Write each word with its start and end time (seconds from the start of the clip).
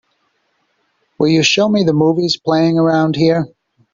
Will 1.19 1.27
you 1.27 1.43
show 1.43 1.69
me 1.69 1.83
the 1.83 1.93
movies 1.93 2.35
playing 2.35 2.79
around 2.79 3.15
here? 3.15 3.45